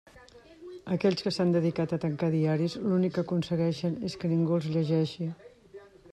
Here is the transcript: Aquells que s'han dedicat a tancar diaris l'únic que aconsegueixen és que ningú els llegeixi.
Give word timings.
Aquells 0.95 1.19
que 1.25 1.33
s'han 1.35 1.51
dedicat 1.55 1.93
a 1.97 1.99
tancar 2.05 2.31
diaris 2.37 2.79
l'únic 2.87 3.15
que 3.19 3.25
aconsegueixen 3.27 4.01
és 4.11 4.19
que 4.23 4.33
ningú 4.35 4.59
els 4.61 4.69
llegeixi. 4.77 5.31